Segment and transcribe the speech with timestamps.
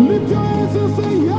[0.00, 1.33] Lift your hands and say, Yeah,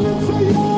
[0.00, 0.77] Somebody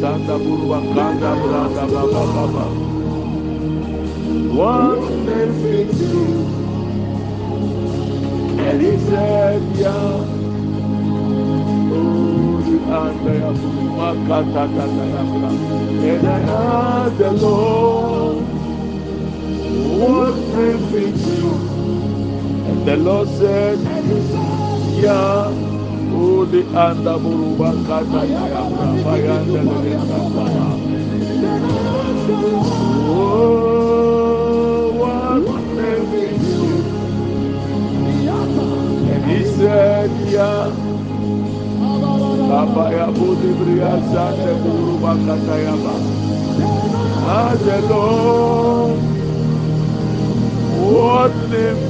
[0.00, 2.64] Santa Burua Kanda Branda Baba Baba.
[4.56, 5.50] One man.
[8.66, 10.24] And he said, Yeah.
[11.92, 13.52] Oh, you are there.
[16.08, 18.46] And I asked the Lord,
[20.00, 21.24] What man fits?
[22.68, 23.78] And the Lord said,
[25.02, 25.59] Yeah.
[26.40, 28.40] Anda buruba kata ya.
[33.12, 36.64] Oh, what name is you?
[39.12, 40.72] And he said, yeah.
[42.50, 43.50] Ya budi
[47.90, 48.98] Lord,
[50.80, 51.89] what name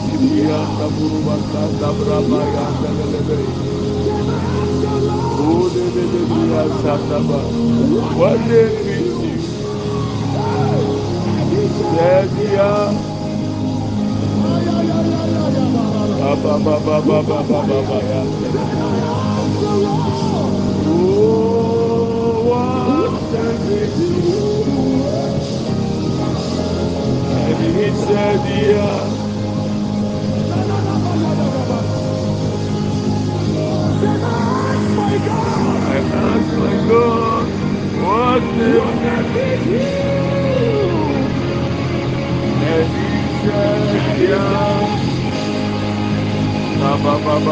[0.21, 3.37] Yanda Burubaka Sabraba Yanda Lebe.
[28.61, 29.20] Yeah.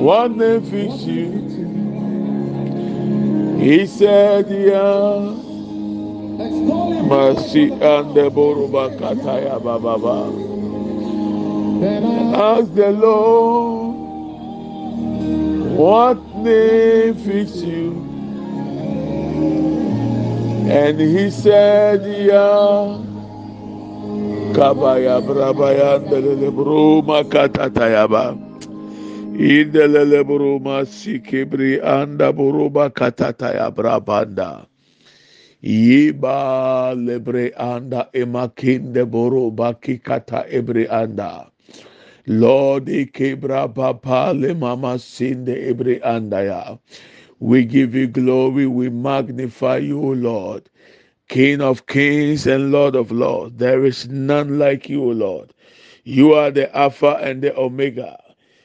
[0.00, 1.30] What name fix you?
[3.60, 5.36] He said, Yeah.
[7.04, 10.32] Mercy and the Boruba Kataya Baba.
[12.34, 13.96] Ask the Lord,
[15.76, 17.92] what name fix you?
[20.70, 23.04] And he said, Yeah.
[24.56, 28.49] Kabaya Brabaya, the Bruma Katatayaba.
[29.38, 30.24] Indelele
[30.86, 34.66] sikibri anda buruba katata ya brabanda.
[35.62, 41.50] Yiba lebre anda emakinde buruba kikata ebre anda.
[42.26, 46.76] Lord ikebra papa le mama sinde ebre anda ya.
[47.40, 50.70] We give you glory, we magnify you, Lord.
[51.28, 55.54] King of kings and Lord of lords, there is none like you, Lord.
[56.04, 58.19] You are the Alpha and the Omega.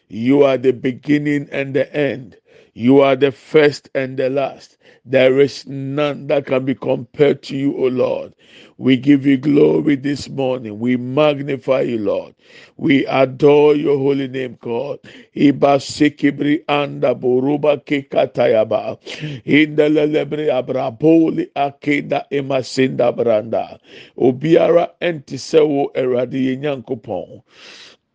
[0.09, 2.37] You are the beginning and the end.
[2.73, 4.77] You are the first and the last.
[5.05, 8.35] There is none that can be compared to you, O Lord.
[8.77, 10.79] We give you glory this morning.
[10.79, 12.35] We magnify you, Lord.
[12.77, 14.99] We adore your holy name, God.
[15.35, 18.97] Iba sikibri anda boruba kikatayaba.
[19.45, 23.79] Indelelebre abraboli akeda emasinda branda.
[24.17, 27.41] Obiara enti sewo eradi yenyankopon.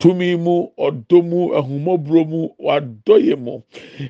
[0.00, 3.61] Tumi mu ɔdɔ mu ahumɔborɔ mu wadɔyɛ mu.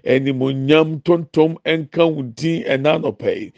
[0.07, 3.53] Animonyam tontom nka wo din ɛna anɔpɛ yi.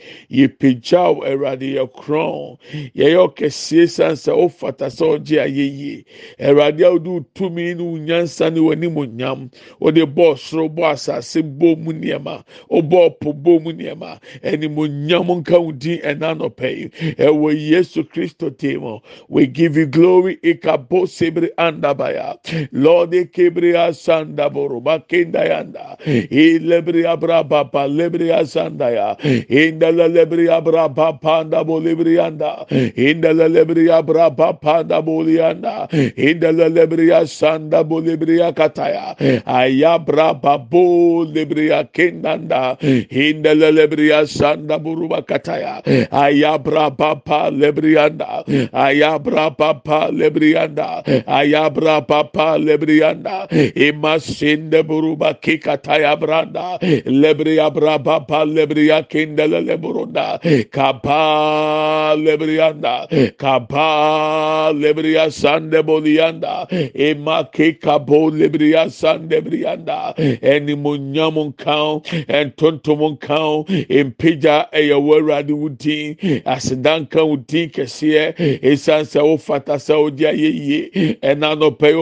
[0.48, 2.56] Yɛpagyaw awurade yɛ korɔn
[2.96, 6.04] yɛyɛ ɔkɛseɛ san sɛ wofata sɛ ɔgye ayɛ yie
[6.40, 11.42] awurade a wode wo tumi ne wo nyansa ne w'animonyam wode bɔɔ soro bɔ asase
[11.42, 14.18] bɔ mu nneɛma wobɔɔ po bɔ mu nneɛma.
[14.42, 16.88] Animonyam nka wo din ɛna yi.
[17.16, 18.78] Ɛwɔ yesu kristo tee
[19.28, 20.38] we give you glory.
[20.42, 22.21] Ikabo sebre andabaya
[22.72, 25.98] Lord Kibria Sanda Boruba Kindayanda
[26.30, 29.16] Ilebria Braba Lebria Sandaya
[29.48, 39.16] Indala Lebria Braba Panda Bolibrianda Indala Lebria Braba Panda Bolianda Indala Lebria Sanda Bolibria Kataya
[39.46, 42.78] Ayabra Babu Libria Kindanda
[43.10, 54.82] Indala Lebria Sanda Buruba Kataya Ayabra Papa Lebrianda Ayabra Papa Lebrianda Ayabra papa lebrianda imasinde
[54.82, 60.38] buruba kikataya branda lebria braba pa lebria kindele leburunda
[60.70, 73.64] kapa lebrianda kapa lebria sande bolianda imake kabo lebria sande brianda enimunyamun kaun entontumun kaun
[73.88, 78.34] impija eyawurade wudin asedanka wudin kɛseɛ
[78.70, 82.01] esan sɛ wofata sɛ wode ayɛyie ɛna nɔpɛ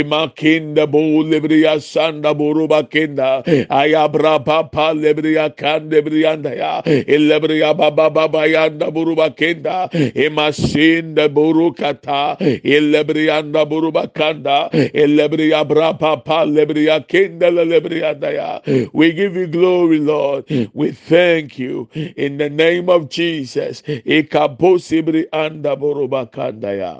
[0.00, 8.46] imakinda bu lebriya sanda buruba kinda ayabra papa lebriya kande briyanda ya elebriya baba baba
[8.46, 14.70] yanda buruba kinda imasinda buru kata elebriyanda buruba kanda.
[14.72, 18.60] Elebriya bra papa lebriya kinda lebriyanda ya
[18.92, 20.44] we give you glory lord.
[20.74, 21.88] We thank you.
[22.16, 23.82] In the name of jesus.
[24.06, 26.94] Ikabosibri anda buruba kanda ya.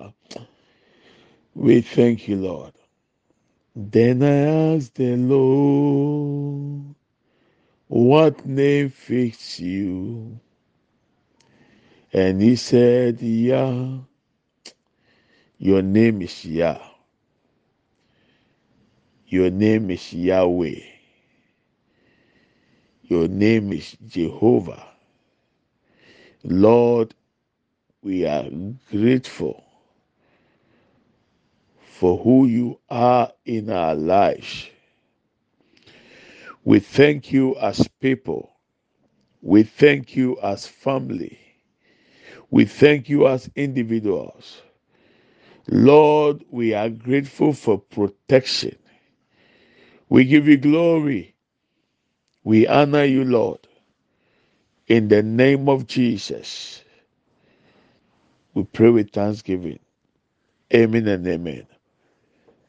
[1.54, 2.72] We thank you, Lord.
[3.76, 6.94] Then I asked the Lord,
[7.88, 10.40] What name fits you?
[12.12, 13.98] And he said, Yah.
[15.58, 16.80] Your name is Yah.
[19.26, 20.80] Your name is Yahweh.
[23.04, 24.86] Your name is Jehovah.
[26.44, 27.14] Lord,
[28.02, 28.46] we are
[28.90, 29.61] grateful
[32.02, 34.68] for who you are in our lives.
[36.64, 38.52] We thank you as people.
[39.42, 41.38] We thank you as family.
[42.50, 44.62] We thank you as individuals.
[45.68, 48.76] Lord, we are grateful for protection.
[50.08, 51.36] We give you glory.
[52.44, 53.60] We honor you, Lord.
[54.88, 56.84] In the name of Jesus,
[58.54, 59.80] we pray with thanksgiving.
[60.74, 61.66] Amen and amen.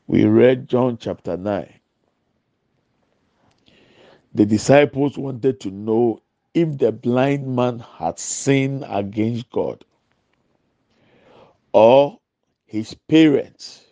[0.07, 1.73] We read John chapter 9.
[4.35, 6.21] The disciples wanted to know
[6.53, 9.85] if the blind man had sinned against God
[11.73, 12.19] or
[12.65, 13.85] his parents,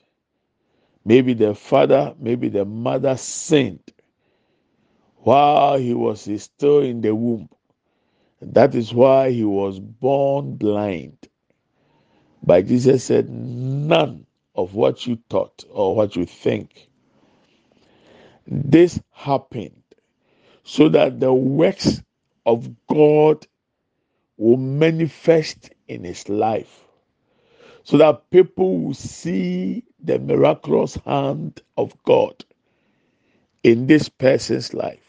[1.05, 3.91] maybe the father, maybe the mother sinned
[5.17, 7.49] while he was still in the womb.
[8.41, 11.17] That is why he was born blind.
[12.43, 16.89] But Jesus said, None of what you thought or what you think.
[18.47, 19.81] This happened
[20.63, 22.01] so that the works
[22.45, 23.47] of God
[24.37, 26.85] will manifest in his life,
[27.83, 32.43] so that people will see the miraculous hand of God
[33.63, 34.99] in this person's life.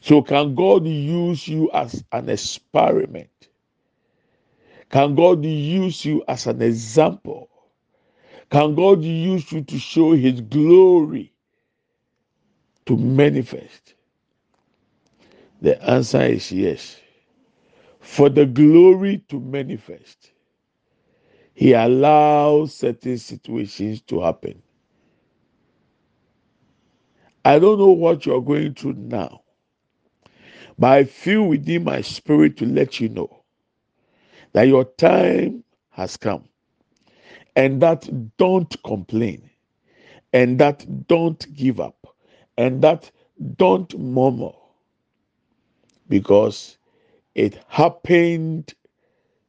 [0.00, 3.30] So, can God use you as an experiment?
[4.90, 7.48] Can God use you as an example?
[8.50, 11.32] Can God use you to show His glory
[12.86, 13.94] to manifest?
[15.62, 17.00] The answer is yes.
[18.00, 20.32] For the glory to manifest,
[21.54, 24.62] He allows certain situations to happen.
[27.44, 29.42] I don't know what you're going through now,
[30.78, 33.44] but I feel within my spirit to let you know
[34.54, 36.44] that your time has come
[37.56, 38.08] and that
[38.38, 39.50] don't complain
[40.32, 42.06] and that don't give up
[42.58, 43.10] and that
[43.56, 44.52] don't murmur
[46.08, 46.78] because
[47.34, 48.74] it happened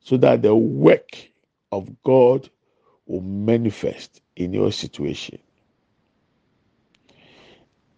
[0.02, 1.18] so that the work
[1.72, 2.50] of God
[3.08, 5.40] will manifest in your situation.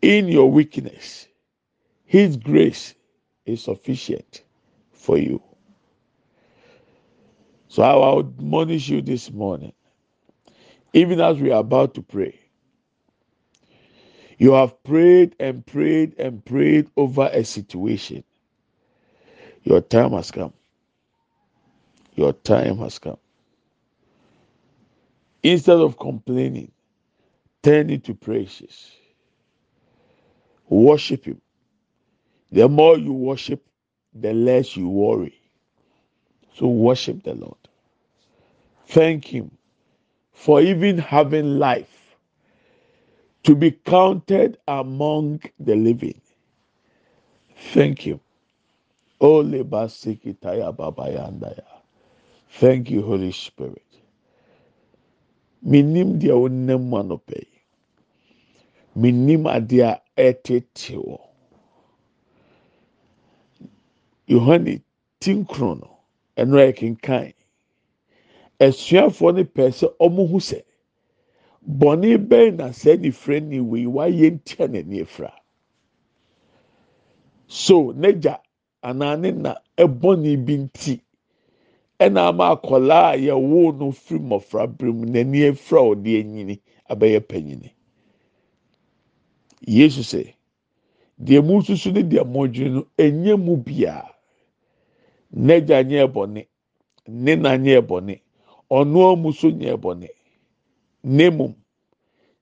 [0.02, 1.28] In your weakness,
[2.06, 2.96] His grace
[3.46, 4.44] is sufficient
[4.94, 5.42] for you.
[7.70, 9.74] So I will admonish you this morning,
[10.94, 12.40] even as we are about to pray.
[14.38, 18.24] You have prayed and prayed and prayed over a situation.
[19.64, 20.54] Your time has come.
[22.16, 23.18] Your time has come.
[25.44, 26.72] Instead of complaining,
[27.64, 28.92] turn it to praises.
[30.70, 31.42] Worship Him.
[32.52, 33.66] The more you worship,
[34.14, 35.36] the less you worry.
[36.56, 37.58] So worship the Lord.
[38.88, 39.52] Thank Him
[40.40, 42.16] for even having life
[43.44, 46.22] to be counted among the living.
[47.74, 48.20] Thank you.
[52.52, 53.84] Thank you, Holy Spirit.
[55.64, 57.62] Minim mu anɔpɛ yi.
[58.96, 60.02] Minim adeɛ a
[60.34, 61.20] ɛtete wɔ.
[64.30, 64.82] Yohane
[65.22, 65.98] tinkron no,
[66.38, 67.34] ɛno a yɛkenkan.
[68.60, 70.64] Asuafoɔ no pɛɛ sɛ ɔmo hu sɛ
[71.68, 75.32] bɔnne bɛn na sɛ nifrɛ ni wei wayɛ ntia n'ani efra.
[77.48, 78.40] So n'agya
[78.84, 81.02] anaa ne na ɛbɔnne bi nti
[82.00, 86.60] ɛna ama akwadaa a yɛwoo no firi mmɔfra bere mu n'ani efra a ɔde anyini
[86.90, 87.72] abɛyɛ panyini.
[89.68, 90.34] Yesu sɛ
[91.22, 94.10] deɛ mu nsusu ne deɛ mo dwene no enye mu biara.
[95.36, 96.48] N'agya nyɛ bɔnne,
[97.08, 98.20] ne na nyɛ bɔnne,
[98.70, 100.10] ɔno amu so nyɛ bɔnne.
[101.04, 101.56] Ne mum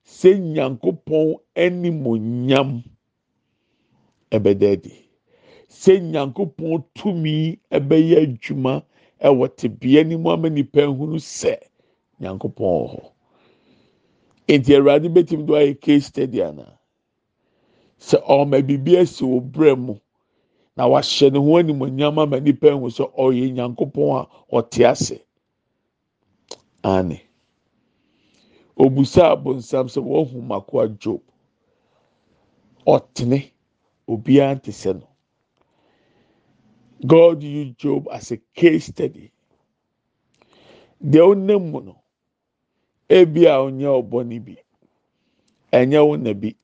[0.04, 2.82] sɛ nyankopɔn animonyam
[4.30, 4.92] ɛbɛda adi.
[5.68, 8.82] Sɛ nyankopɔn tumi ɛbɛyɛ adwuma
[9.22, 11.56] ɛwɔ tebea ne mu ama nipa ehunu sɛ
[12.20, 13.02] nyankopɔn wɔ hɔ.
[14.48, 16.78] Nti Awurade bɛtumi do ayɛ case study ana.
[18.00, 19.94] Sɛ ɔma biribi asi wɔ brɛ mu
[20.76, 25.20] na wahyɛ ne ho animonyam ama nipa ehunu sɛ ɔyɛ nyankopɔn a ɔte ase.
[26.84, 27.22] Ane.
[28.78, 31.22] Obusa abonsam sɛ wɔhu makoa Job.
[32.86, 33.50] Ɔtene.
[34.08, 35.08] Obiara nte sɛ no.
[37.06, 39.30] God used Job as a case study.
[41.04, 41.96] Deɛ ɔnam mu no,
[43.08, 44.56] ebi ɔnyɛ ɔbɔne bi,
[45.72, 46.56] ɛnyɛ wo bi,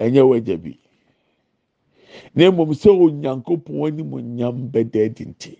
[0.00, 0.78] ɛnyɛ w'agya bi.
[2.34, 5.58] Na mmom sɛ onyankopɔn animonyam bɛda adi nti.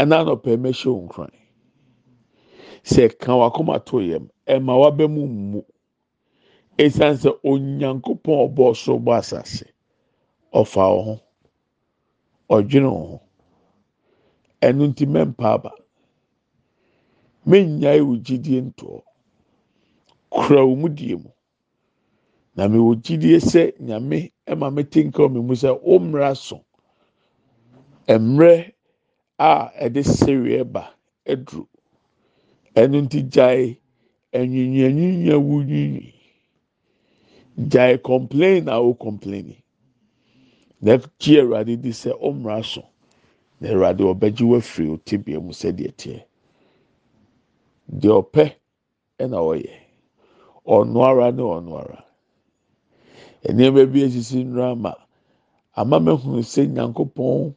[0.00, 1.34] Ɛna anɔpɛ mɛhyɛ wo nkuran.
[2.84, 5.64] Sɛ ka wakoma to yam, ɛma waba mu mmu.
[6.78, 9.66] Esiane sɛ onyankopɔn a ɔbɔɔ soro bɔ asase,
[10.54, 11.20] ɔfa wo ho,
[12.50, 13.20] ɔdwene wo ho.
[14.62, 15.72] Ɛno nti mɛmpa aba.
[17.46, 19.02] Mennyae wo gyidie ntoɔ.
[20.30, 21.30] Kura wo mu die mu.
[22.56, 26.64] Na mewɔ gyidie sɛ nyame ɛma mete nka wɔ me mu sɛ mmara so.
[28.08, 28.72] Mmerɛ
[29.38, 30.94] a ɛde sereɛ ba
[31.26, 31.66] aduru.
[32.76, 33.78] Ɛno nti gyae
[34.38, 36.14] anwiinwii a wunwiinwii.
[37.70, 39.56] Gyae complain a wo complain.
[40.82, 42.82] Na gye Awurade di sɛ wo mmara so.
[43.60, 46.24] Na Awurade ɔbɛgye wo afiri wo tebea mu sɛdeɛ teɛ.
[47.90, 48.54] Deɛ ɔpɛ
[49.20, 49.72] ɛna ɔyɛ.
[50.66, 52.04] Ɔno ara ne ɔno ara.
[53.44, 54.94] Nneɛma bi esisi nnura ama
[55.76, 57.54] ama mehunu sɛ nyankopɔn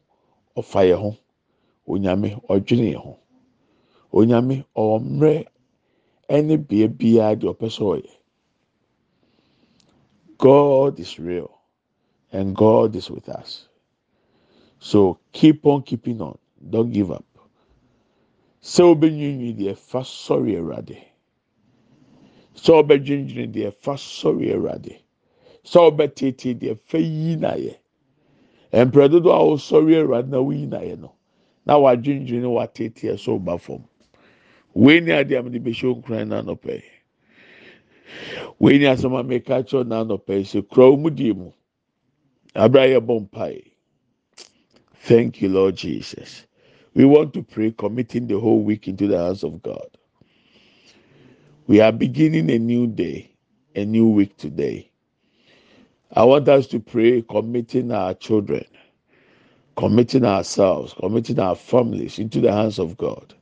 [0.56, 1.16] ɔfa yɛn ho.
[1.92, 3.12] Onyame ɔdwene yɛn ho.
[4.12, 5.34] Onyame ɔwɔ mmerɛ
[6.34, 6.88] ɛne bea
[7.36, 8.10] deɛ ɔpɛ sɛ ɔyɛ.
[10.38, 11.50] God is real
[12.32, 13.68] and God is with us.
[14.78, 16.38] So keep on keeping on.
[16.70, 17.26] Don't give up.
[18.62, 20.98] Sɛ wobɛnwiinwii deɛ fa sɔre Awurade.
[22.54, 25.02] Sɛ wobɛdwendwene deɛ fa sɔre Awurade.
[25.70, 27.74] sɛ ɔbɛtete deɛ fɛ yi na yɛ
[28.86, 31.12] mpere dodo a wɔsɔre awurade na woyi na yɛ no
[31.66, 33.84] na wadwindwin watete ɛso ba fam
[34.74, 36.82] wei ni adeɛ a mede bɛhyɛ okuran na anɔpɛ
[38.60, 41.52] wei ni asɛm a meka kyerɛ na anɔpɛ sɛ kura wɔn mu die mu
[42.54, 43.62] abira yɛ bɔ mpae
[45.02, 46.46] thank you lord jesus.
[46.94, 49.88] We want to pray committing the whole week into the hands of god.
[51.66, 53.30] We are beginning a new day
[53.76, 54.90] a new week today.
[56.12, 58.64] I want us to pray committing our children
[59.76, 63.34] committing ourselves committing our families into the hands of god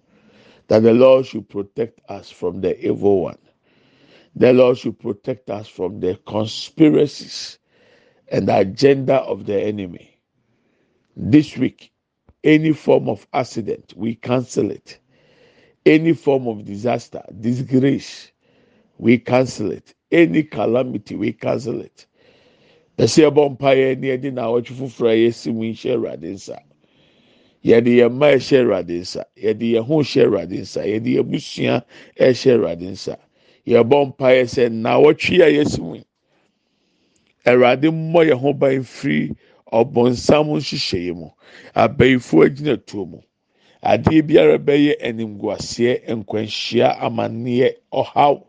[0.69, 3.39] that the lord should protect us from the evil one
[4.37, 7.59] the lord should protect us from the conspiracies
[8.31, 10.19] and the agenda of the enemy.
[11.17, 11.93] This week,
[12.45, 14.99] any form of accident, we cancel it.
[15.87, 18.33] Any form of disaster, disgrace,
[18.99, 19.95] we cancel it.
[20.13, 22.07] Any calamity, we cancel it.
[23.01, 26.57] Bɛsɛ ɛbɔ mpaeɛ ne ɛde na awɔtwe foforɔ a yɛsi mu nhyɛ Awurade nsa.
[27.65, 29.25] Yɛde yɛn mma ɛhyɛ Awurade nsa.
[29.41, 30.81] Yɛde yɛn ho hyɛ Awurade nsa.
[30.85, 31.85] Yɛde yɛn busua
[32.21, 33.17] ɛhyɛ Awurade nsa.
[33.67, 36.05] Yɛbɔ mpaeɛ sɛ na awɔtwe a yɛsi mu yi.
[37.47, 39.35] awurade mmɔ yɛn ho ban firi
[39.73, 41.29] ɔbɔnsam nhyehyɛeɛ mu
[41.75, 43.19] abɛɛfo agyina tuo mu
[43.83, 48.43] adeɛ biara bɛyɛ animguaseɛ nkwanhyia amanneɛ ɔhaw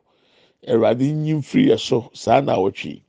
[0.68, 3.02] awurade nyi mfiri yɛ so saa na awɔtwe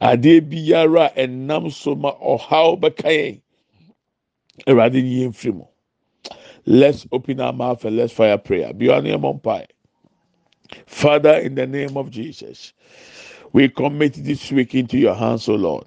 [0.00, 3.40] adeɛ biara ɛnam so ma ɔhaw bɛka yɛn
[5.30, 5.64] mfiri mu
[6.66, 9.66] let's open our mouth and let's fire prayer your mpae
[10.86, 12.72] father in the name of jesus.
[13.52, 15.86] We commit this week into your hands, O Lord.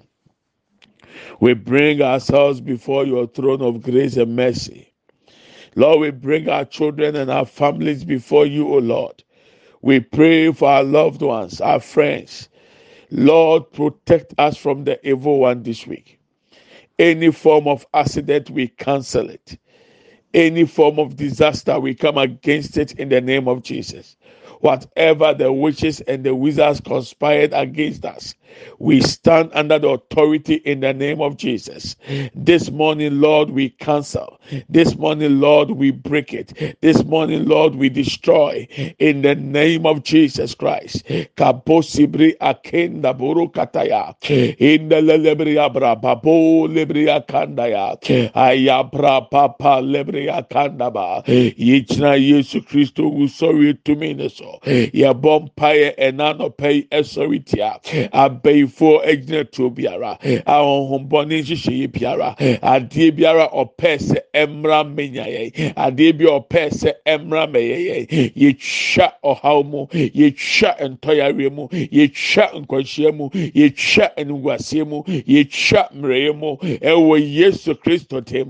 [1.40, 4.92] We bring ourselves before your throne of grace and mercy.
[5.76, 9.22] Lord, we bring our children and our families before you, O Lord.
[9.80, 12.48] We pray for our loved ones, our friends.
[13.12, 16.20] Lord, protect us from the evil one this week.
[16.98, 19.58] Any form of accident, we cancel it.
[20.34, 24.16] Any form of disaster, we come against it in the name of Jesus
[24.62, 28.34] whatever the witches and the wizards conspired against us.
[28.80, 31.96] We stand under the authority in the name of Jesus.
[32.34, 34.40] This morning, Lord, we cancel.
[34.68, 36.78] This morning, Lord, we break it.
[36.82, 41.04] This morning, Lord, we destroy in the name of Jesus Christ.
[41.36, 44.14] Kaposibri akenda buru kataya.
[44.60, 47.98] In the lebria brababo lebria kandaya.
[48.34, 51.24] Ayabra papa lebria kandaba.
[51.26, 54.51] Yichna Yesu Christo will sorry to me so.
[54.92, 57.78] Yabom paye enano pay esori tia.
[58.12, 60.18] abɛyifoɔ egyina tuo biara.
[60.46, 62.36] Ahohombɔne nhyehyɛ yi biara.
[62.62, 65.74] Adeɛ biara ɔpɛ sɛ ɛmra mmenya yɛn.
[65.74, 68.32] Adeɛ bi ɔpɛ sɛ ɛmra mmɛyɛ yɛn.
[68.36, 76.56] Yɛtwa ɔhaw mu yɛtwa ntɔyareɛ mu yɛtwa nkwanhyia mu yɛtwa animguaseɛ mu yɛtwa mmerɛyɛ mu.
[76.56, 78.48] Ɛwɔ yesu kristo tem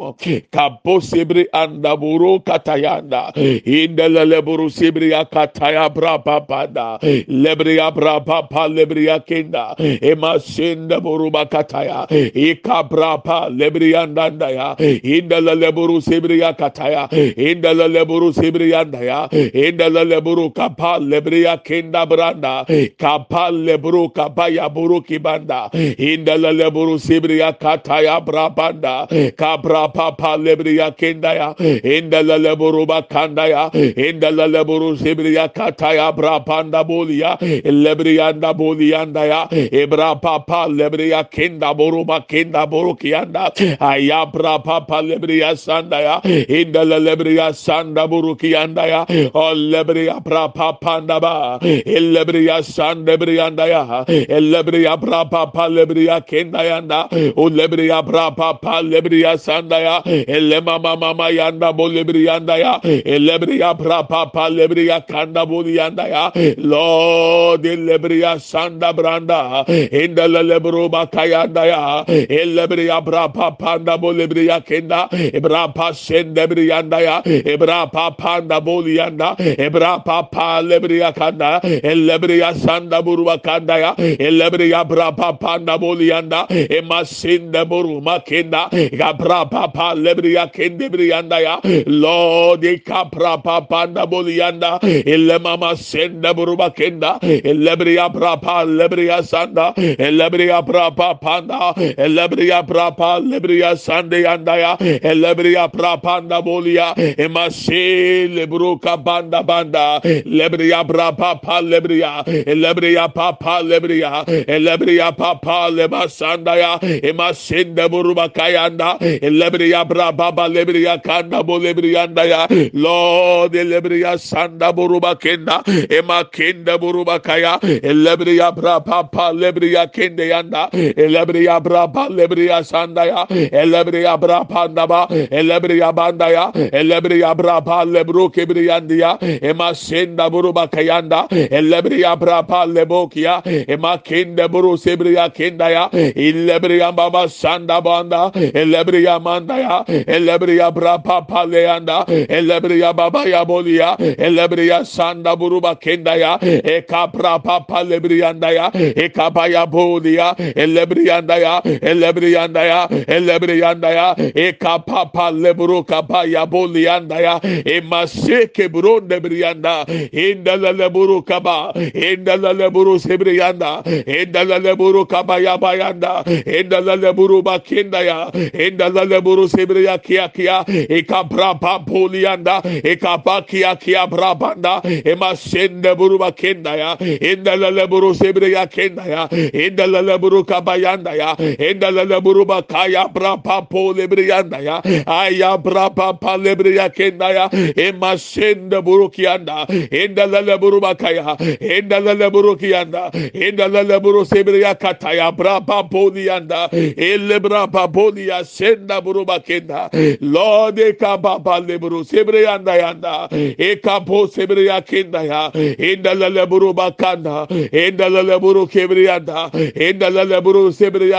[0.51, 3.33] kabo sebiri andaburo katayanda.
[3.65, 9.65] Indaleleburu sebiri akataya brababanda lebri abrababa lebri akenda
[10.11, 20.05] emasenda boruba kataya ikabrapa lebriandanda ya indala leburu sebriya kataya indala leburu sebriyanda ya indala
[20.05, 22.65] leburu kapa lebriya kenda branda
[22.99, 31.35] kapa leburu kapa ya buru kibanda indala leburu sebriya kataya brabanda kabra papa lebriya kenda
[31.35, 31.49] ya
[31.85, 35.82] indala leburu bakanda ya indala leburu sebriya kataya
[36.13, 45.57] brabanda bolia lebriyanda bolianda ya ebra papa lebreya kenda boruba kenda borukianda ayabra papa lebreya
[45.57, 53.51] sanda ya inda lebreya sanda borukianda ya o lebreya bra papa ndaba lebreya sanda lebreya
[53.67, 54.05] ya
[54.41, 60.97] lebreya bra papa lebreya kenda yanda o lebreya bra papa lebreya sanda ya elema mama
[60.97, 62.81] mama yanda bo lebreya ya
[63.19, 66.31] lebreya bra papa lebreya kanda bo yanda ya.
[66.59, 69.65] Lord lebreya sanda branda.
[69.67, 72.05] Inda lebro bakayanda ya.
[72.07, 77.23] Elebri abra panda bolebri yakenda ebra pa sendebri yanda ya.
[77.23, 83.95] Ebra panda bolianda ebra papa lebri yakanda elebri sanda buru bakanda ya.
[83.97, 91.61] Elebri abra panda bolianda emasinda buru makenda gabra papa lebri yakende bri yanda ya.
[91.87, 101.21] Lord ikapra panda bolianda elema mama senda buruba kenda elebria brapa lebria sanda elebria brapa
[101.21, 101.75] panda
[102.07, 104.77] elebria brapa lebria sande andaya
[105.13, 109.43] elebria brapa anda bolia emase lebruka banda.
[109.43, 116.79] Banda lebria brapa pa lebria elebria papa lebria elebria papa leba sandaya
[117.11, 125.42] emasenda buruba kayanda elebria brapa lebria kanda bo lebria andaya lord elebria sanda buruba kenda
[125.91, 133.05] ema kenda buruba kaya elebriya bra papa lebriya kende yanda elebriya bra pa lebriya sanda
[133.07, 140.31] ya elebriya bra panda ba elebriya banda ya elebriya bra pa lebru kebriyandiya ema senda
[140.31, 147.81] buruba kayanda elebriya bra pa lebokia ema kende buru sebriya kenda ya elebriya baba sanda
[147.81, 155.75] banda elebriya manda ya elebriya bra papa leanda elebriya baba ya bolia elebriya sanda buruba
[155.77, 163.91] kenda ya e kapra papa lebrianda ya e kapaya bolia elebrianda ya elebrianda ya elebrianda
[163.91, 172.37] ya e kapapa lebru kapaya bolianda ya e maseke bronde brianda inda leburu kaba inda
[172.37, 180.29] leburu sebrianda inda leburu kaba ya bayanda inda leburu bakenda ya inda leburu sebriya kia
[180.29, 186.91] kia e kapra papolianda e kapakia kia brabanda e masende buruba kenda ya
[187.31, 191.37] inda lele buru sebre ya kenda ya inda lele buru kabayanda ya
[191.71, 197.31] inda lele buru bakaya brapa po lebre yanda ya aya brapa pa lebre ya kenda
[197.31, 197.45] ya
[197.77, 201.37] e masende buru kianda inda lele buru bakaya.
[201.61, 207.89] İnda lele buru kianda inda lele buru sebre ya kataya brapa po lianda ele brapa
[207.93, 211.61] po ya senda buru bakenda lord e kababa
[212.05, 218.39] sebre yanda yanda e kapo sebre ya kenda ya inda lele buru bakanda inda lele
[218.41, 220.73] buru kebrianda inda lele buru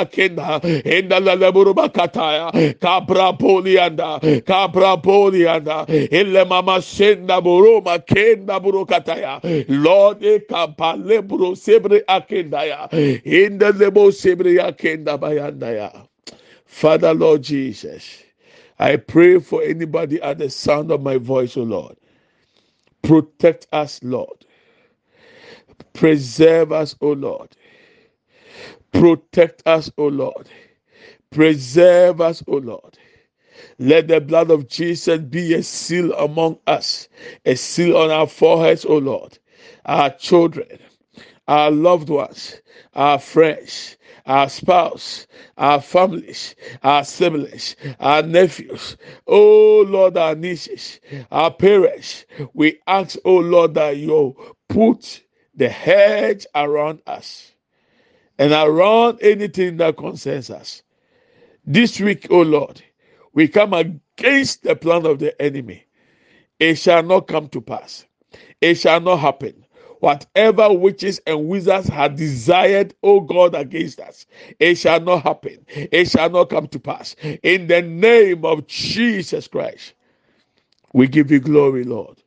[0.10, 8.86] kenda inda lele buru bakataya kapra polianda kapra polianda ille mama senda buru makenda buru
[8.86, 12.90] kataya lord e kapale buru sebri akenda ya
[13.26, 15.92] inda lebo sebriya kenda bayanda ya
[16.66, 18.24] father lord jesus
[18.80, 21.96] I pray for anybody at the sound of my voice, O Lord.
[23.04, 24.46] Protect us, Lord.
[25.94, 27.56] Preserve us, O Lord.
[28.94, 30.50] Protect us, O Lord.
[31.32, 32.98] Preserve us, O Lord.
[33.80, 37.10] Let the blood of Jesus be a seal among us,
[37.46, 39.40] a seal on our foreheads, O Lord.
[39.86, 40.80] Our children,
[41.48, 42.62] our loved ones,
[42.96, 51.00] our friends, our spouse, our families, our siblings, our nephews, oh Lord, our nieces,
[51.32, 52.26] our parents.
[52.54, 54.36] We ask, oh Lord, that you
[54.70, 55.24] put
[55.56, 57.54] the hedge around us
[58.40, 60.84] and around anything that concerns us.
[61.66, 62.84] This week, oh Lord,
[63.34, 65.86] we come against the plan of the enemy.
[66.60, 68.06] It shall not come to pass.
[68.62, 69.63] It shall not happen.
[70.04, 74.26] Whatever witches and wizards had desired, oh God, against us,
[74.60, 75.66] it shall not happen.
[75.70, 77.16] It shall not come to pass.
[77.44, 79.94] In the name of Jesus Christ,
[80.94, 82.22] we give you glory, Lord.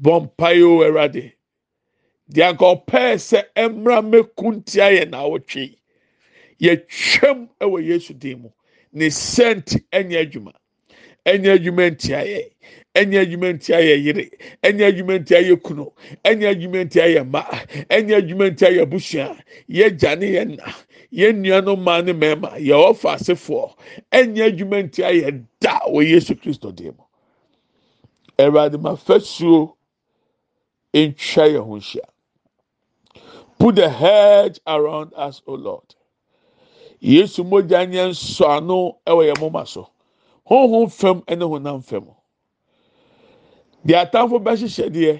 [0.00, 1.32] Bompayo erade.
[2.32, 5.76] deɛ anka ɔpɛɛ sɛ mmra mɛkuntia yɛ na awɔtwe
[6.60, 8.50] yɛtwam wɔ yesu din mu
[8.92, 10.52] ne sɛnti ɛnyɛ adwuma
[11.26, 11.58] ɛnyɛ
[11.92, 12.42] ntia yɛ
[13.00, 14.24] ɛnyɛ adwuma ntia yɛ yere
[14.66, 15.86] ɛnyɛ adwuma ntia yɛ kunu
[16.24, 17.42] ɛnyɛ adwuma ntia yɛ mma
[17.96, 19.36] ɛnyɛ adwuma ntia yɛ busua
[19.68, 20.64] yɛ gya ne yɛ na
[21.12, 23.74] yɛ nua no mmaa ne mmarima yɛ ɔfa asefoɔ
[24.12, 27.04] ɛnyɛ adwuma ntia yɛ da wɔ yesu kristo din mu
[28.38, 29.74] ɛwurade ma fasuo
[30.94, 32.06] ntwa yɛn ho nhyia.
[33.58, 35.94] Put the hedge around us, O Lord.
[37.00, 39.88] Yesu mogya nyɛ nsɔ ano wɔ yɛn moma so.
[40.48, 42.06] Honhom fam ne honam fam.
[43.86, 45.14] Deɛ atamfo bɛhyehyɛ deɛ,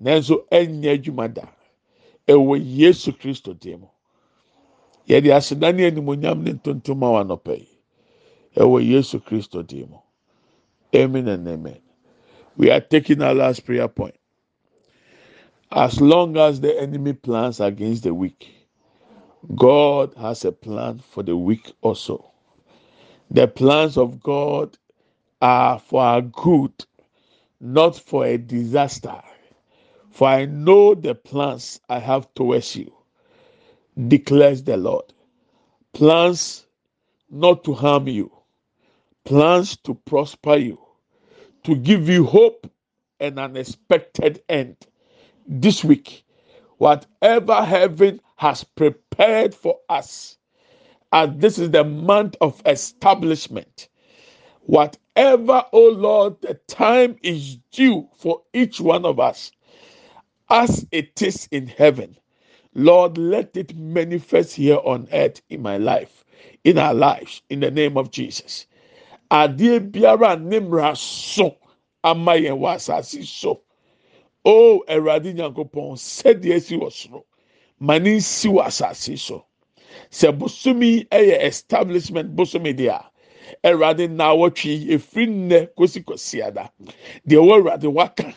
[0.00, 1.44] nanso ɛnyɛ adwuma da.
[2.28, 3.88] Ɛwɔ Yesu Kristo dim mu.
[5.08, 7.68] Yɛde aseda ne animonyam ne ntontom a wanɔpɛ yi.
[8.56, 9.98] Ɛwɔ Yesu Kristo dim mu.
[10.94, 11.80] Amen and amen.
[12.56, 14.16] We are taking our last prayer point.
[15.72, 18.48] As long as the enemy plans against the weak,
[19.56, 22.32] God has a plan for the weak also.
[23.30, 24.78] The plans of God
[25.42, 26.72] are for our good,
[27.60, 29.20] not for a disaster.
[30.10, 32.92] For I know the plans I have towards you,
[34.08, 35.12] declares the Lord.
[35.94, 36.66] Plans
[37.30, 38.32] not to harm you,
[39.24, 40.80] plans to prosper you,
[41.64, 42.70] to give you hope
[43.20, 44.76] and an expected end.
[45.48, 46.24] this week.
[46.78, 50.38] Whatever heaven has prepared for us,
[51.12, 53.88] and this is the month of establishment.
[54.70, 59.50] Whatever, oh Lord, the time is due for each one of us,
[60.48, 62.16] as it is in heaven.
[62.76, 66.24] Lord, let it manifest here on earth in my life,
[66.62, 68.68] in our lives, in the name of Jesus.
[69.32, 71.56] Adeɛ biara nimra so
[72.04, 73.62] ama yɛn wɔ so.
[74.44, 77.24] O Awurade Nyankopɔn, sɛdeɛ esi wɔ soro,
[77.80, 79.44] ma ne nsi wɔ asase so.
[80.12, 83.04] Sɛ bosomi yɛ establishment bosomi deɛ
[83.64, 86.70] a, Awurade na awɔtwe efiri nnɛ kosi kosiada.
[87.26, 88.34] Deɛ ɛwɔ Awurade waka,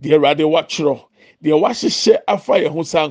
[0.00, 1.00] deɛ Awurade wakyerɛ,
[1.42, 3.08] deɛ wahyehyɛ afa yɛn ho saa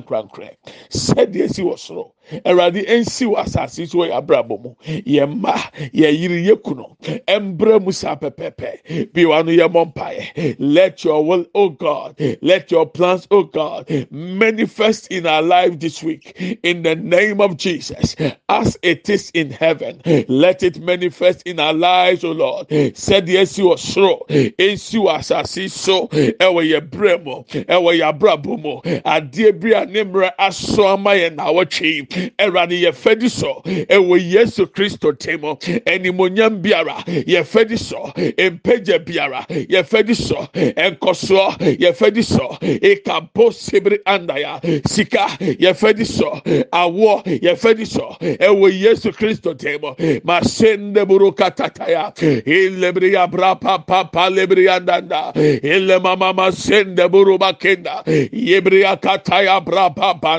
[0.90, 2.12] sɛdeɛ esi wɔ soro
[2.44, 4.74] awurade nsi wɔ asase so wɔ abrabɔ mu.
[4.86, 5.54] Yɛ mma
[5.92, 6.84] yɛ yiri yɛ kunu.
[7.28, 9.12] Ɛmbrɛ mu saa pɛpɛpɛ.
[9.12, 10.56] Bi wa no yɛ mɔ mpaeɛ.
[10.58, 16.02] Let your will o god let your plans o god manifest in our life this
[16.02, 16.58] week.
[16.62, 18.16] In the name of jesus.
[18.48, 22.68] As it is in heaven let it manifest in our lives o lord.
[22.68, 28.62] Sɛdeɛ esi wɔ soro nsi wɔ asase so ɛwɔ yɛ brɛ mu ɛwɔ yɛ abrabɔ
[28.62, 28.80] mu.
[29.02, 32.02] Adeɛ bi a ne mmerɛ aso ama yɛn na awɔtwe yi
[32.38, 39.46] ɛwurade yɛfɛ di so ɛwɔ yesu kristo temo ɛnimonyam biara yɛfɛ di so mpagya biara
[39.48, 46.30] yɛfɛ di so nkɔsoɔ yɛfɛ di so ekapo sebiri andaya sika yɛfɛ di so
[46.72, 52.12] awoɔ yɛfɛ di so ɛwɔ yesu kristo temo masende buru katataya
[52.46, 55.32] ilebiri abra papa pa lebiri andanda
[55.62, 60.32] ile mama masende buru bakenda yebiri akataya bra papa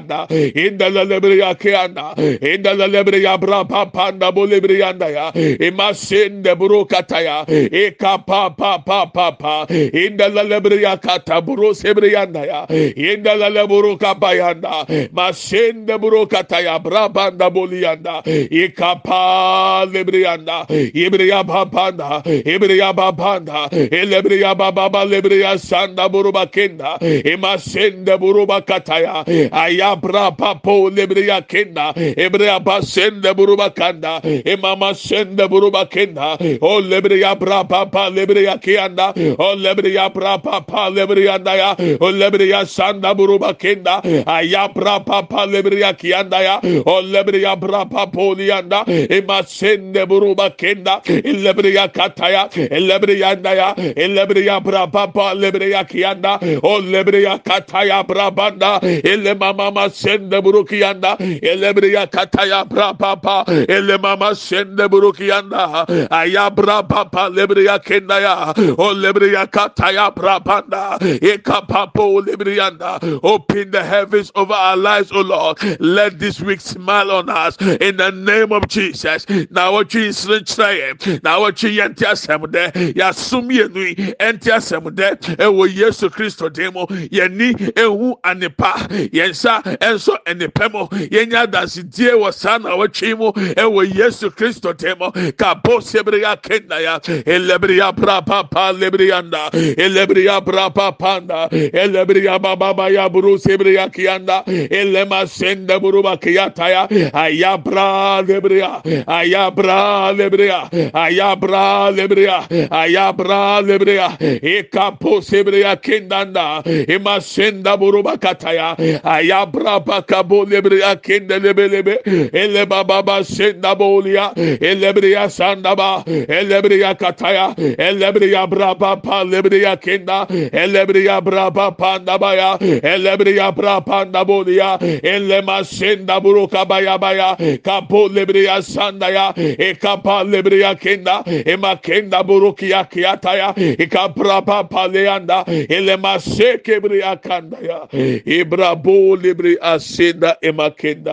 [1.63, 5.31] indala lebiri akeanda indala lebiri abra papa nda bolebiri anda ya.
[5.33, 13.97] Imasende buru kataya ekapa papa papa indala lebiri akata buru sebiri anda ya indala leburu
[13.97, 18.21] kapayanda masende buru kataya bra panda bolianda
[18.51, 26.97] ikapa lebiri anda ibriya babanda ibriya babanda elebriya bababa lebriya sanda buruba kenda.
[26.99, 31.93] Imasende buruba kataya ayabra papo lebriya kenda
[32.25, 39.55] ibriya basende buruba kanda imama sende buruba kenda o lebriya bra papa lebriya kianda o
[39.55, 46.55] lebriya bra papa lebriya ya o lebriya sanda buruba kenda ayabra papa lebriya kianda ya
[46.85, 48.85] o lebriya bra papo lianda
[49.17, 58.79] imasende buruba kenda ilebriya kataya ilebriya ndaya ilebriya brababa lebriya kiyanda o lebriya kataya brabanda
[59.03, 68.53] ile mama masende burukiyanda ilebriya kataya brababa ile mama sende burukiyanda aya brababa lebriya kendaya
[68.77, 76.19] o lebriya kataya brabanda ikapapo lebriyanda open the heavens over our lives o Lord let
[76.19, 81.23] this week smile on us in the name of Jesus na wɔtwe nsiri nkyerɛ yɛn
[81.23, 86.49] na wɔtwe yɛn nte asɛm dɛ yɛasom yɛn nui nte asɛm dɛ ɛwɔ yesu kristo
[86.73, 88.73] mu yɛni ehu anepa
[89.11, 90.87] yɛn nsa nso nipa mu
[91.33, 94.97] bɛnya adasedie wɔ saa nawɔtwe mu ɛwɔ yesu kristo tem.
[95.37, 106.17] Kaposebereya kendaya elebereya brapapa lebereyanda elebereya brapapanda elebereya bababaya buru sebereya kiyanda elema sende buruba
[106.17, 118.75] kiyataya ayabra lebereya ayabra lebereya ayabra lebereya ayabra lebereya ekaposebereya kendanda ema senda buruba kataya
[119.03, 121.22] ayabra bakabo lebereya kendanda.
[121.27, 121.99] Kende lebelebe
[122.33, 124.33] ele baba ba senda bolia.
[124.35, 127.55] Elebriya sandaba elebriya kataya.
[127.57, 129.23] Elebriya braba pa.
[129.23, 130.27] Lebriya kenda.
[130.27, 134.77] Elebriya braba panda baya elebriya braba panda bolia.
[135.03, 141.23] Elema senda buruka baya baya kapo lebriya sandaya ekapa lebriya kenda.
[141.45, 147.87] Ema kenda burukia kiataya ikabrapa paleanda elema seke briya kanda ya.
[148.25, 151.12] Ibrabo libri asenda ema kenda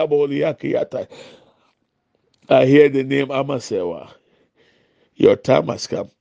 [2.49, 4.11] I hear the name Amasewa.
[5.15, 6.11] Your time has come.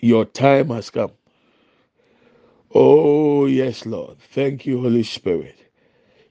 [0.00, 1.12] Your time has come.
[2.74, 4.18] Oh, yes, Lord.
[4.20, 5.56] Thank you, Holy Spirit.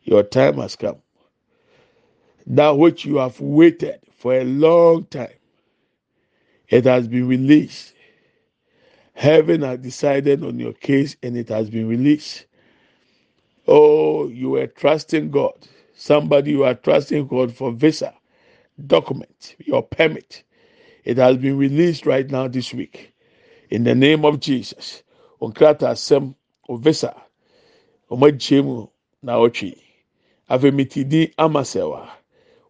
[0.03, 0.97] Your time has come.
[2.47, 5.33] That which you have waited for a long time,
[6.69, 7.93] it has been released.
[9.15, 12.45] Heaven has decided on your case and it has been released.
[13.67, 15.67] Oh, you were trusting God.
[16.01, 18.11] Somebody you are trusting God for visa,
[18.87, 20.43] document, your permit.
[21.03, 23.13] It has been released right now this week.
[23.69, 25.03] In the name of Jesus.
[25.39, 26.33] Onkrata asem
[26.67, 27.13] o visa.
[28.09, 28.87] wɔn agyia mu
[29.21, 29.77] na ɔtwe
[30.49, 32.09] afei mi ti di ama sɛwa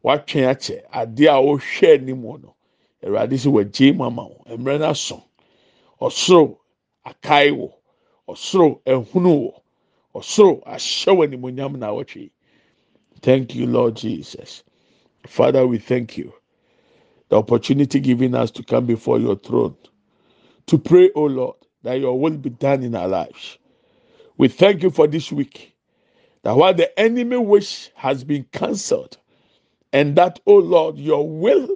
[0.04, 2.54] watwe akyɛ adeɛ a ɔhwɛ anim no
[3.02, 5.24] awurade sɛ wagyia mu ama wo mmerɛ no aso
[6.02, 6.58] ɔsoro
[7.06, 7.74] akae wo
[8.28, 9.64] ɔsoro ehunu wo
[10.20, 12.30] ɔsoro ahyɛ wɔ animonyam na ɔtwe
[13.22, 14.64] thank you lord jesus.
[15.28, 16.34] Father we thank you.
[17.30, 19.76] The opportunity given us to come before your throne
[20.68, 23.58] to pray o lord that your will be done in our lives.
[24.38, 25.76] We thank you for this week
[26.44, 29.18] that while the enemy wish has been cancelled
[29.94, 31.70] and that o lord your will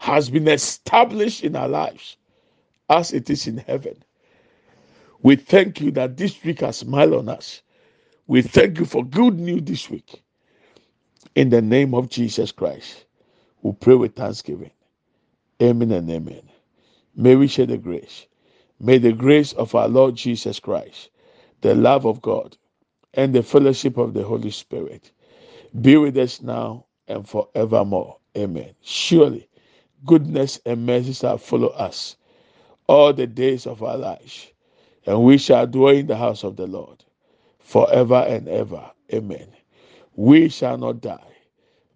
[0.00, 2.16] has been established in our lives
[2.90, 4.02] as it is in heaven.
[5.22, 7.62] We thank you that this week has smiled on us.
[8.26, 10.22] We thank you for good news this week
[11.36, 13.04] in the name of jesus christ
[13.62, 14.72] we pray with thanksgiving.
[15.62, 16.42] Amen and amen.
[17.16, 18.26] May we share the grace.
[18.80, 21.10] May the grace of our lord jesus christ
[21.62, 22.56] the love of god
[23.14, 25.12] and the fellowship of the holy spirit
[25.80, 28.18] be with us now and forevermore.
[28.36, 28.74] Amen.
[28.82, 29.48] Surely
[30.06, 32.16] goodness and mercy shall follow us
[32.88, 34.48] all the days of our lives
[35.06, 37.04] and we shall dwell in the house of the lord
[37.60, 38.90] forever and ever.
[39.14, 39.48] Amen
[40.20, 41.32] we shall not die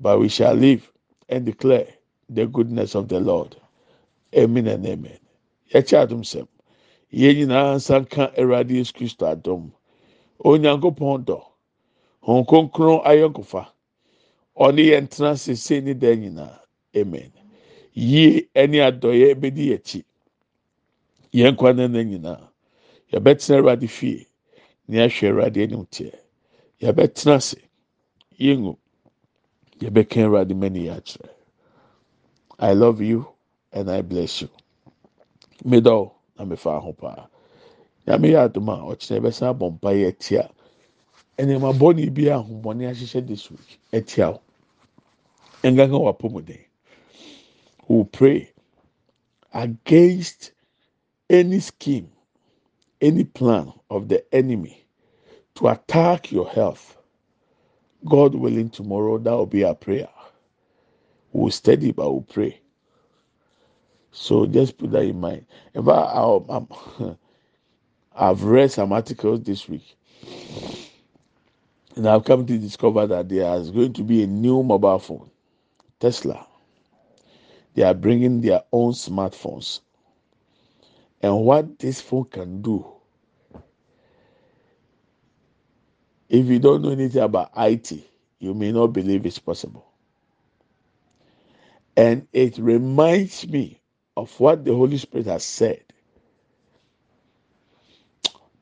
[0.01, 0.91] but we shall live
[1.29, 1.89] and declare
[2.31, 3.57] the goodness of the lord.
[4.37, 5.18] Amen and amen.
[5.72, 6.49] Yɛkyɛ adom sɛm.
[7.12, 9.72] Yɛn nyinaa nsa nka awurade yesu kristo adom.
[10.45, 11.43] Onyankopɔn dɔ.
[12.27, 13.68] Hɔn kronkron ayɔnkofa
[14.59, 16.61] ɔne yɛn tena sese ne dan nyinaa.
[16.97, 17.33] Amen.
[17.95, 20.05] Yie ɛne adɔyɛ bɛdi yɛn akyi.
[21.33, 22.49] Yɛn kwan nana nyinaa.
[23.12, 24.27] Yɛbɛtena awurade fie.
[24.89, 26.14] Ne ahwɛ awurade anim teɛ.
[26.81, 27.41] Yɛbɛtena
[28.39, 28.76] yɛngu
[29.80, 30.97] yɛbɛka awurade mani yɛ
[32.59, 33.26] i love you
[33.72, 34.49] and i bless you.
[35.64, 37.28] Medɔw na mefa ho paa
[38.07, 40.18] nyame yɛ adom a ɔkyerɛ bɛsan abɔ mpa yɛ
[42.14, 42.39] bi a
[43.28, 43.80] this week.
[43.93, 44.41] Atia wo
[45.64, 46.61] nkaka wɔ apɔmuden
[47.89, 48.51] we pray
[49.53, 50.53] against
[51.30, 52.11] any scheme
[53.01, 54.85] any plan of the enemy
[55.55, 56.97] to attack your health
[58.07, 60.09] god willing tomorrow that will be our prayer
[61.32, 62.61] we will study but we will pray
[64.12, 66.61] so just put that in mind if I, I,
[68.16, 69.96] I've read some articles this week,
[71.96, 75.30] and I've come to discover that there is going to be a new mobile phone,
[76.00, 76.46] Tesla.
[77.74, 79.80] They are bringing their own smartphones,
[81.22, 82.86] and what this phone can do.
[86.35, 87.93] If you don't know anything about IT,
[88.41, 89.87] you may not believe it's possible.
[91.97, 93.80] And it reminds me
[94.16, 95.82] of what the Holy Spirit has said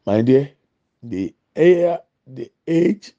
[0.07, 0.51] my dear,
[1.03, 3.12] the air, the age,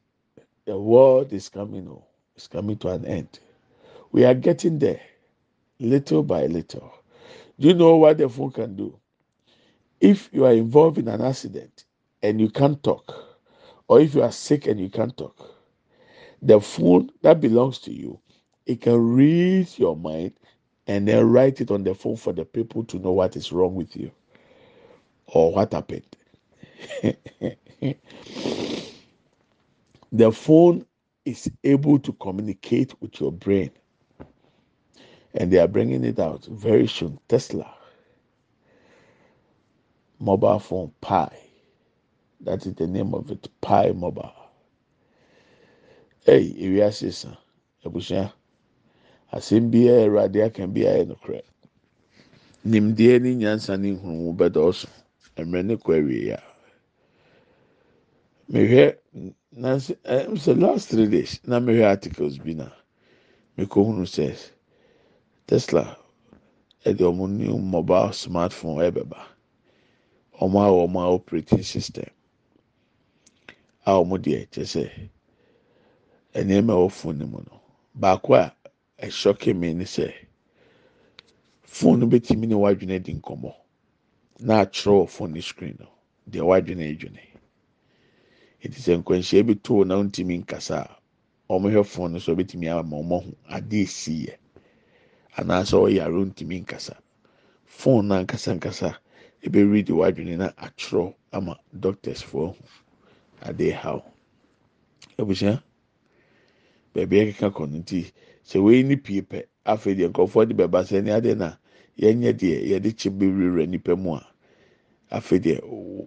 [0.65, 1.87] the world is coming.
[1.89, 3.39] Oh, is coming to an end.
[4.11, 5.01] We are getting there,
[5.79, 6.93] little by little.
[7.59, 8.99] Do you know what the phone can do?
[10.01, 11.85] If you are involved in an accident
[12.23, 13.32] and you can't talk,
[13.87, 15.55] or if you are sick and you can't talk,
[16.41, 18.19] the phone that belongs to you,
[18.65, 20.33] it can read your mind
[20.87, 23.75] and then write it on the phone for the people to know what is wrong
[23.75, 24.11] with you
[25.27, 26.05] or what happened.
[30.11, 30.85] the phone
[31.25, 33.71] is able to communicate with your brain.
[35.35, 37.19] And they are bringing it out very soon.
[37.29, 37.73] Tesla.
[40.19, 41.42] Mobile phone pi
[42.43, 44.33] that is the name of it pi mobile.
[46.25, 47.29] Hey ewiase sa
[47.85, 48.31] abusua
[49.33, 51.41] asɛm biara awurade aka biara yɛ nokorɛ.
[52.65, 54.87] Nimdeɛ ne nyansa ne nhurumu bɛdɔɔso.
[55.37, 56.43] Mmerɛ ne kɔ awie a.
[58.51, 58.97] Mehwɛ
[59.57, 62.69] nansi ɛm sɛ last three days na mehwɛ articles bi na
[63.57, 64.35] mekɔhunu sɛ
[65.47, 65.97] tesla
[66.85, 69.19] ɛde ɔmo new mobile smartphone ɛbɛba.
[70.41, 72.05] Ɔmo a ɔmo a operating system
[73.85, 74.83] a ɔmo deɛ kyɛ sɛ
[76.35, 77.61] nneɛma ɛwɔ phone no mu no
[77.95, 78.55] baako a
[79.01, 80.13] ɛhyɔke mi ne sɛ
[81.63, 83.53] phone no bɛtumi ne wadwene di nkɔmɔ
[84.39, 85.87] na atwerɛ wɔ phone no screen no
[86.29, 87.19] deɛ wadwene adwene.
[88.63, 90.77] Eti sɛ nkwanhyia bi too na ntumi nkasa
[91.49, 94.35] a wɔn hwɛ phone no so obetumi ama wɔn ho ade esi yɛ
[95.37, 96.95] anaasɛ ɔyɛ aro ntumi nkasa.
[97.65, 98.95] Phone na nkasa nkasa
[99.43, 102.57] ebe read wadwene na atwerɛ ama doctors foɔ ho
[103.47, 103.99] ade haw.
[105.19, 105.63] Ebusua?
[106.93, 107.99] Beebi ɛkeka kɔ no ti
[108.47, 111.49] sɛ wei ni pie pɛ afei deɛ nkɔfoɔ de bɛba sɛ ɛni ade na
[112.01, 114.27] yɛnyɛ deɛ yɛde kyɛ bewurawura nipa mu a?
[115.11, 115.61] Afei deɛ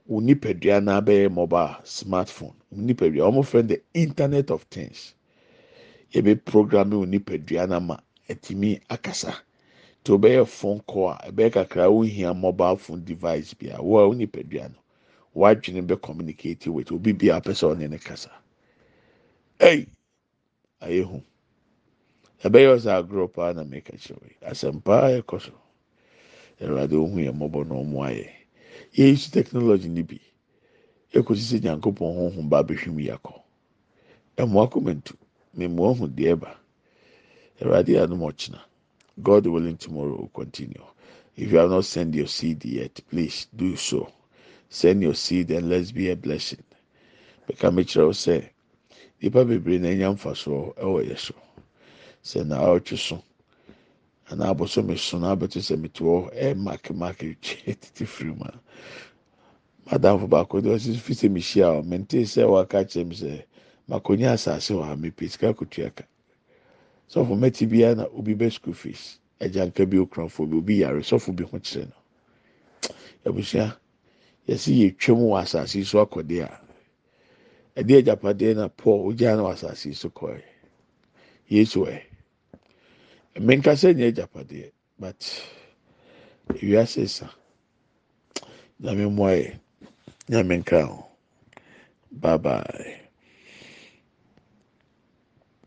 [0.06, 5.14] wo nipadua naa bɛyɛ mobile smartphone wo nipadua wɔn fɛn the internet of things.
[6.12, 7.96] Yɛbɛ program wo nipadua na ma
[8.28, 9.34] ɛtumi akasa.
[10.04, 13.82] Tí o bɛyɛ phone call a ɛbɛyɛ kakra o hia mobile phone device bi a
[13.82, 14.78] wo a wo nipadua no.
[15.36, 18.30] Wadwene bɛ communicate with obi bi a pɛ sɛ ɔne ne kasa
[19.60, 19.86] ɛy
[20.82, 21.22] ayɛ hu
[22.44, 25.52] ɛbɛyɛ ɔsɛ agorɔ paa na mɛka kyerɛ asɛm paa ɛkɔ so
[26.60, 28.28] ɛwurade ohun yɛ mmɔbɔ na ɔmo ayɛ
[28.96, 30.20] yɛyi technology ni bi.
[31.16, 33.34] Ekosi sɛ nyankopɔn honhom ba abɛhwim yakɔ
[34.40, 35.12] ɛmoa kɔmɛntu
[35.58, 36.50] mɛmoa ho deɛ ɛba
[37.60, 38.60] ɛwurade anum ɔkyena
[39.22, 40.84] god willing tomorrow will continue.
[41.36, 44.12] If you have not sent your seed yet please do so.
[44.68, 46.62] Send your seed and let's be a blessing.
[47.48, 48.48] Bɛka mekyerɛw sɛ
[49.20, 51.34] nipa bebree na enya mfasoɔ ɛwɔ yɛ so
[52.22, 53.22] sɛ na ɔtwe so
[54.30, 58.60] anaa abosome so na abɛto sɛ mete hɔ ɛɛmake make twe tete firi mu a
[59.90, 63.44] madamfo baako de ɔsi fi sɛ mehyia a mente sɛ waka kyerɛ mi sɛ
[63.88, 66.04] makonya asase wɔ ha mepɛ sika kotua ka.
[67.08, 69.18] Sɔfo mɛti bia na obi bɛ school fees.
[69.40, 71.96] Ɛgya nka bi okuranfo bi obi yare sɔfo bi ho kyerɛ no.
[73.30, 73.76] Abusua
[74.48, 76.60] yɛsi yɛ twam wɔ asase so akɔde a
[77.80, 80.42] ɛde agyapadeɛ na paul ogya na wɔ asase so kɔɛ
[81.48, 82.02] yesu ɛ
[83.40, 85.20] mmenkasa nyɛ agyapadeɛ but
[86.54, 87.28] ewiase sa.
[88.80, 89.50] Nyame mmoa yɛ.
[90.28, 90.80] Nyame nkra
[92.20, 93.05] bye bye.